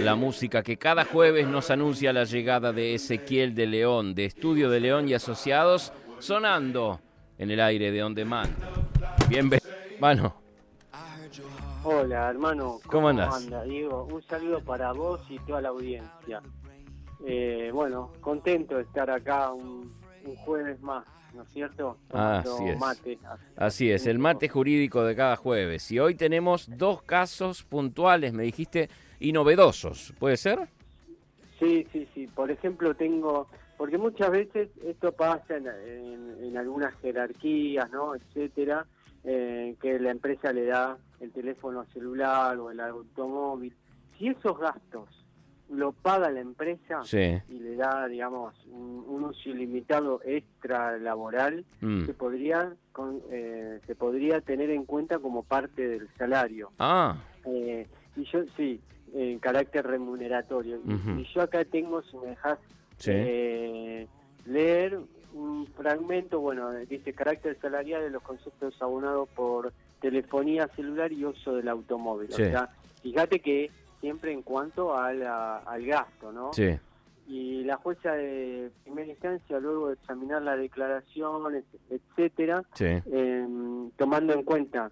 [0.00, 4.70] La música que cada jueves nos anuncia la llegada de Ezequiel de León, de Estudio
[4.70, 7.00] de León y Asociados, sonando
[7.36, 8.50] en el aire de On Demand.
[9.28, 9.68] Bienvenido.
[10.00, 10.34] Bueno.
[11.84, 12.80] Hola, hermano.
[12.86, 13.34] ¿Cómo, andas?
[13.34, 14.08] anda, Diego?
[14.12, 16.42] Un saludo para vos y toda la audiencia.
[17.26, 19.92] Eh, bueno, contento de estar acá un,
[20.44, 21.04] jueves más,
[21.34, 21.98] ¿no es cierto?
[22.12, 22.80] Ah, así es.
[23.56, 25.90] Así es, el mate jurídico de cada jueves.
[25.90, 28.88] Y hoy tenemos dos casos puntuales, me dijiste,
[29.20, 30.12] y novedosos.
[30.18, 30.68] ¿Puede ser?
[31.58, 32.26] Sí, sí, sí.
[32.28, 38.14] Por ejemplo, tengo, porque muchas veces esto pasa en, algunas jerarquías, ¿no?
[38.14, 38.86] Etcétera,
[39.24, 43.74] eh, que la empresa le da el teléfono celular o el automóvil.
[44.18, 45.17] Si esos gastos
[45.70, 52.06] lo paga la empresa y le da, digamos, un, uso ilimitado extra laboral, mm.
[52.06, 52.72] se podría
[53.30, 56.70] eh, se podría tener en cuenta como parte del salario.
[56.78, 57.16] Ah.
[57.44, 57.86] Eh,
[58.16, 58.80] y yo sí,
[59.14, 60.80] en carácter remuneratorio.
[61.18, 62.58] Y yo acá tengo, si me dejas
[63.06, 64.06] eh,
[64.46, 64.98] leer
[65.34, 71.56] un fragmento, bueno, dice carácter salarial de los conceptos abonados por telefonía celular y uso
[71.56, 72.30] del automóvil.
[72.32, 72.70] O sea,
[73.02, 76.52] fíjate que siempre en cuanto al gasto, ¿no?
[76.52, 76.78] Sí.
[77.26, 84.42] Y la jueza de primera instancia, luego de examinar la declaración, etcétera, em, tomando en
[84.44, 84.90] cuenta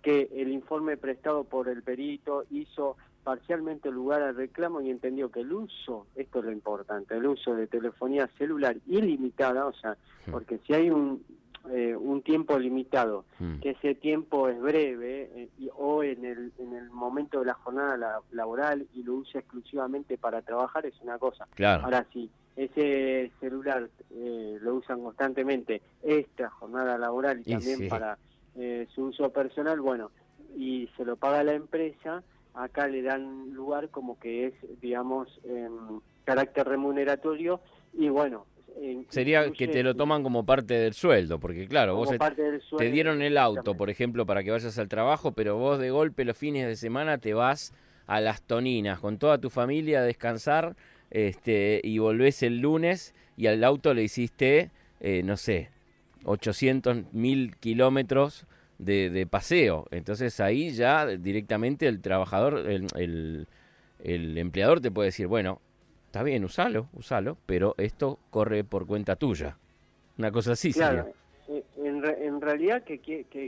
[0.00, 5.40] que el informe prestado por el perito hizo parcialmente lugar al reclamo y entendió que
[5.40, 10.30] el uso, esto es lo importante, el uso de telefonía celular ilimitada, o sea, hmm.
[10.30, 11.24] porque si hay un,
[11.70, 13.58] eh, un tiempo limitado, hmm.
[13.58, 15.95] que ese tiempo es breve eh, o
[17.16, 21.48] momento de la jornada laboral y lo usa exclusivamente para trabajar, es una cosa.
[21.64, 28.18] Ahora sí, ese celular eh, lo usan constantemente esta jornada laboral y, también para
[28.94, 30.10] su uso personal, bueno,
[30.56, 32.22] y se lo paga la empresa,
[32.54, 37.60] acá le dan lugar como que es, digamos, en carácter remuneratorio
[37.94, 38.44] y bueno.
[39.08, 42.10] Sería que te lo toman como parte del sueldo, porque claro, vos
[42.78, 46.24] te dieron el auto, por ejemplo, para que vayas al trabajo, pero vos de golpe
[46.24, 47.72] los fines de semana te vas
[48.06, 50.76] a las toninas con toda tu familia a descansar
[51.10, 54.70] este, y volvés el lunes y al auto le hiciste,
[55.00, 55.70] eh, no sé,
[56.24, 58.46] 800 mil kilómetros
[58.78, 59.86] de, paseo.
[59.90, 63.46] Entonces ahí ya directamente el trabajador, el,
[64.02, 65.60] el, empleador te puede decir, bueno,
[66.16, 69.58] está bien, usalo, usalo, pero esto corre por cuenta tuya.
[70.16, 71.12] Una cosa así claro.
[71.46, 73.00] Eh, en, en realidad, ¿qué,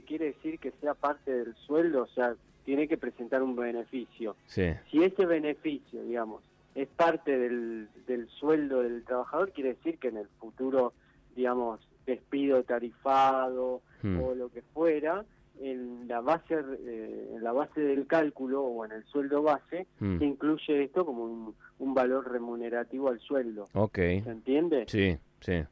[0.07, 2.03] quiere decir que sea parte del sueldo?
[2.03, 2.35] O sea,
[2.67, 4.37] tiene que presentar un beneficio.
[4.47, 6.43] Si ese beneficio, digamos,
[6.75, 10.93] es parte del, del sueldo del trabajador, quiere decir que en el futuro,
[11.35, 14.21] digamos, despido tarifado hmm.
[14.21, 15.25] o lo que fuera,
[15.61, 20.19] en la base eh, en la base del cálculo o en el sueldo base hmm.
[20.19, 23.67] se incluye esto como un, un, valor remunerativo al sueldo.
[23.73, 24.23] Okay.
[24.23, 24.85] ¿Se entiende?
[24.89, 25.65] Sí, sí.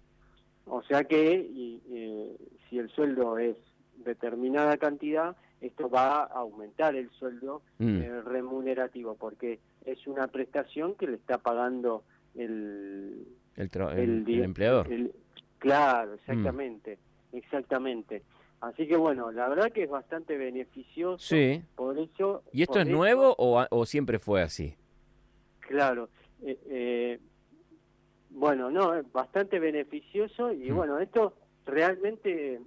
[0.67, 2.37] O sea que y, eh,
[2.69, 3.57] si el sueldo es
[4.05, 7.99] determinada cantidad, esto va a aumentar el sueldo hmm.
[7.99, 12.03] eh, remunerativo porque es una prestación que le está pagando
[12.35, 13.27] el
[13.57, 14.89] el, el, empleador.
[15.59, 16.15] Claro, mm.
[16.15, 16.99] exactamente,
[17.33, 18.23] exactamente.
[18.61, 21.19] Así que bueno, la verdad que es bastante beneficioso.
[21.19, 21.62] Sí.
[21.75, 22.43] Por eso.
[22.53, 24.75] ¿Y esto es nuevo o, siempre fue así?
[25.61, 26.09] Claro.
[26.43, 27.21] Eh, eh,
[28.31, 30.75] bueno, no, es bastante beneficioso y mm.
[30.75, 31.34] bueno, esto
[31.65, 32.61] realmente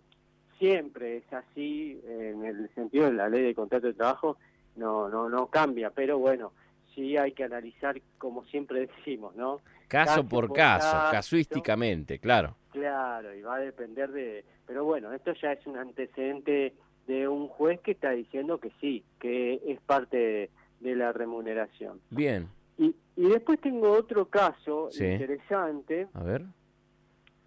[0.57, 4.38] siempre es así en el sentido de la ley de contrato de trabajo
[4.75, 6.53] no no no cambia, pero bueno,
[6.99, 9.61] sí hay que analizar como siempre decimos, ¿no?
[9.87, 12.55] Caso, por, caso, casuísticamente, claro.
[12.71, 14.45] Claro, y va a depender de...
[14.67, 16.75] Pero bueno, esto ya es un antecedente
[17.07, 21.99] de un juez que está diciendo que sí, que es parte de, la remuneración.
[22.11, 22.49] Bien.
[22.77, 26.07] Y, y después tengo otro caso interesante.
[26.13, 26.43] A ver.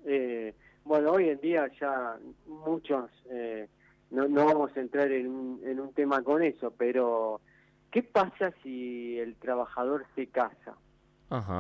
[0.04, 0.52] Eh,
[0.84, 2.16] bueno, hoy en día ya
[2.48, 3.69] muchos, eh,
[4.10, 7.40] no, no vamos a entrar en un, en un tema con eso, pero
[7.92, 10.75] ¿qué pasa si el trabajador se casa?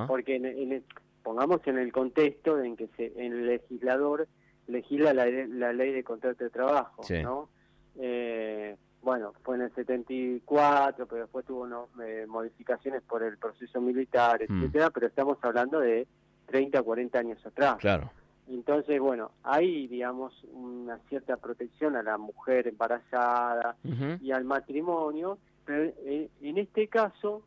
[0.08, 0.84] Porque en,
[1.22, 4.26] pongamos en el contexto en que se, el legislador
[4.66, 7.48] legisla la, ley de contrato de trabajo, ¿no?
[7.96, 13.80] Eh, bueno, fue en el 74, pero después tuvo unas eh, modificaciones por el proceso
[13.80, 14.62] militar, mm.
[14.62, 16.06] etcétera, pero estamos hablando de
[16.46, 17.76] 30, 40 años atrás.
[17.78, 18.10] Claro.
[18.48, 23.76] Entonces, bueno, hay, digamos, una cierta protección a la mujer embarazada
[24.20, 27.42] y al matrimonio, pero eh, en este caso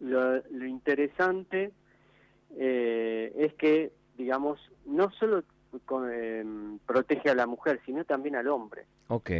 [0.00, 1.72] lo, interesante
[2.56, 5.44] eh, es que, digamos, no solo
[6.12, 8.86] em, protege a la mujer, sino también al hombre.
[9.08, 9.30] Ok.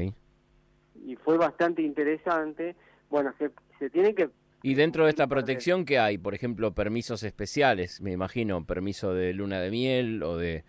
[1.06, 2.76] y fue bastante interesante.
[3.10, 4.30] Bueno, se, se tiene que
[4.66, 6.16] y dentro de esta protección, ¿qué hay?
[6.16, 10.64] Por ejemplo, permisos especiales, me imagino, permiso de luna de miel o de,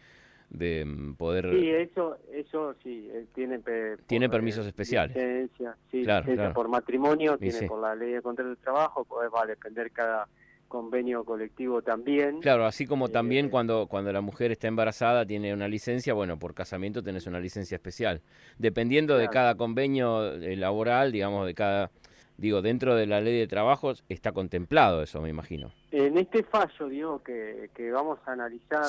[0.50, 1.50] de mm, poder...
[1.52, 3.60] Sí, eso, eso sí, eh, tiene...
[4.08, 5.50] Tiene permisos especiales.
[5.92, 9.46] sí, claro, por matrimonio, tiene por la ley de contrato de trabajo, pues va a
[9.46, 10.28] depender cada
[10.68, 12.42] convenio colectivo también.
[12.42, 16.38] Claro, así como también eh, cuando, cuando la mujer está embarazada tiene una licencia, bueno,
[16.38, 18.22] por casamiento tenés una licencia especial.
[18.58, 21.92] Dependiendo de cada convenio eh, laboral, digamos, de cada
[22.38, 25.72] Digo, dentro de la ley de trabajos está contemplado eso, me imagino.
[25.92, 28.86] En este fallo, digo, que, que vamos a analizar,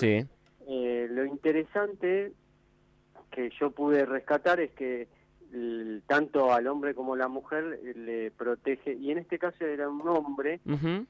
[0.69, 2.33] eh, lo interesante
[3.31, 5.09] que yo pude rescatar es que
[6.07, 10.07] tanto al hombre como a la mujer le protege, y en este caso era un
[10.07, 10.61] hombre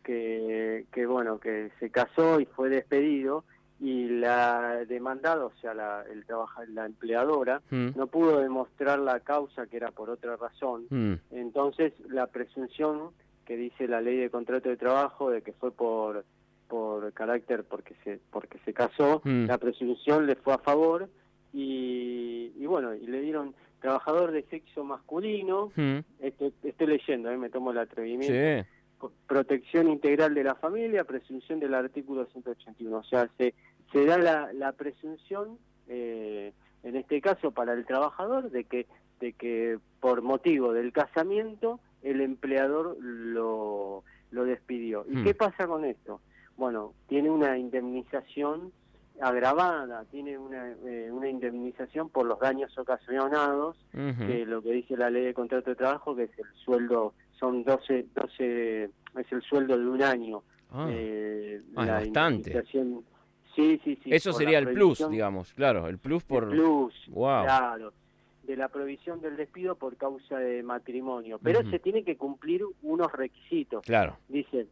[0.04, 3.44] que, que, bueno, que se casó y fue despedido,
[3.78, 7.88] y la demandada, o sea, la, el trabaja, la empleadora, mm.
[7.94, 10.86] no pudo demostrar la causa que era por otra razón.
[10.88, 11.14] Mm.
[11.32, 13.10] Entonces, la presunción
[13.44, 16.24] que dice la ley de contrato de trabajo de que fue por
[17.16, 19.46] carácter porque se porque se casó, mm.
[19.46, 21.08] la presunción le fue a favor
[21.52, 25.72] y, y bueno, y le dieron trabajador de sexo masculino,
[26.20, 28.66] estoy, estoy leyendo, eh, me tomo el atrevimiento
[29.26, 32.96] protección integral de la familia, presunción del artículo 181.
[32.96, 33.54] O sea, se,
[33.92, 35.58] se da la, la presunción,
[35.88, 36.52] eh,
[36.82, 38.86] en este caso para el trabajador, de que,
[39.20, 45.04] de que por motivo del casamiento el empleador lo, lo despidió.
[45.08, 45.24] ¿Y hmm.
[45.24, 46.20] qué pasa con esto?
[46.56, 48.72] Bueno, tiene una indemnización
[49.20, 55.10] agravada, tiene una, eh, una indemnización por los daños ocasionados, que lo que dice la
[55.10, 59.78] ley de contrato de trabajo, que es el sueldo son 12, 12 es el sueldo
[59.78, 60.42] de un año.
[60.70, 62.62] Ah, eh, ah bastante.
[63.54, 64.10] Sí, sí, sí.
[64.12, 66.44] Eso sería el plus, digamos, claro, el plus por...
[66.44, 67.92] El plus, claro,
[68.42, 71.38] de la provisión del despido por causa de matrimonio.
[71.42, 73.84] Pero se tiene que cumplir unos requisitos.
[73.84, 74.18] Claro.
[74.28, 74.66] Dice,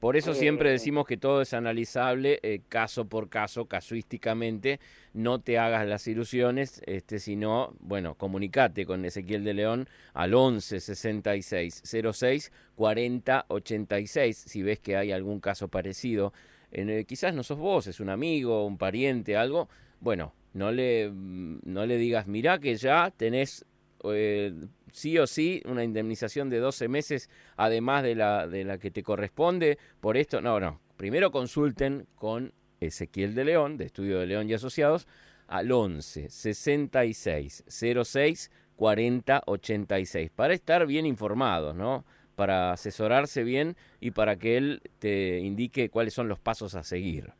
[0.00, 4.78] por eso siempre eh, decimos que todo es analizable eh, caso por caso, casuísticamente.
[5.14, 10.80] No te hagas las ilusiones, este, sino, bueno, comunicate con Ezequiel de León al 11
[10.80, 11.82] 66
[12.12, 16.34] 06 40 86 si ves que hay algún caso parecido.
[16.72, 19.68] En, quizás no sos vos, es un amigo, un pariente, algo.
[20.00, 23.64] Bueno, no le, mm, no le digas, mirá que ya tenés
[24.04, 24.52] eh,
[24.92, 29.02] sí o sí una indemnización de 12 meses, además de la, de la que te
[29.02, 30.40] corresponde por esto.
[30.40, 30.80] No, no.
[30.96, 35.06] Primero consulten con Ezequiel de León, de Estudio de León y Asociados,
[35.46, 42.04] al 11 66 06 40 86, para estar bien informados, ¿no?
[42.34, 47.32] Para asesorarse bien y para que él te indique cuáles son los pasos a seguir.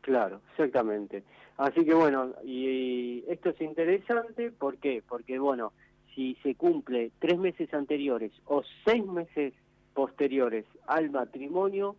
[0.00, 1.22] Claro, exactamente.
[1.56, 5.02] Así que bueno, y esto es interesante, ¿por qué?
[5.08, 5.72] Porque bueno,
[6.14, 9.54] si se cumple tres meses anteriores o seis meses
[9.94, 11.96] posteriores al matrimonio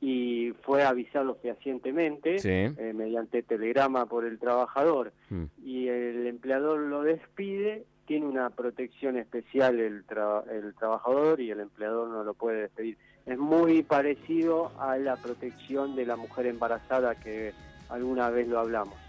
[0.00, 5.44] y fue avisado fehacientemente eh, mediante telegrama por el trabajador mm.
[5.64, 10.04] y el empleador lo despide, tiene una protección especial el,
[10.50, 12.98] el trabajador y el empleador no lo puede despedir.
[13.24, 17.52] Es muy parecido a la protección de la mujer embarazada que
[17.88, 19.05] alguna vez lo hablamos.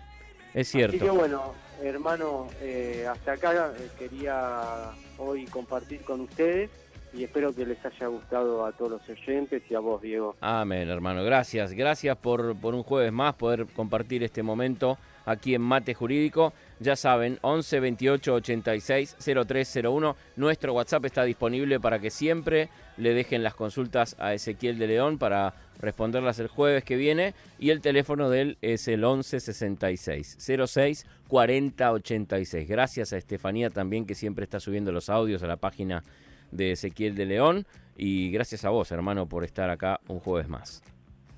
[0.53, 0.95] Es cierto.
[0.95, 6.69] Así que bueno, hermano, eh, hasta acá eh, quería hoy compartir con ustedes
[7.13, 10.35] y espero que les haya gustado a todos los oyentes y a vos, Diego.
[10.41, 11.23] Amén, hermano.
[11.23, 11.73] Gracias.
[11.73, 16.53] Gracias por, por un jueves más poder compartir este momento aquí en Mate Jurídico.
[16.79, 20.15] Ya saben, 11 28 86 0301.
[20.35, 25.17] Nuestro WhatsApp está disponible para que siempre le dejen las consultas a Ezequiel de León
[25.17, 27.33] para responderlas el jueves que viene.
[27.57, 32.69] Y el teléfono de él es el 11 66 06 40 86.
[32.69, 36.03] Gracias a Estefanía también que siempre está subiendo los audios a la página
[36.51, 37.65] de Ezequiel de León.
[37.95, 40.83] Y gracias a vos, hermano, por estar acá un jueves más.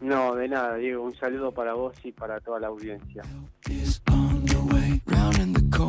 [0.02, 1.04] No, de nada, Diego.
[1.04, 3.24] Un saludo para vos y para toda la audiencia.
[5.40, 5.89] in the cold.